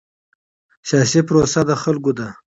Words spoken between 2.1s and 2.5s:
ده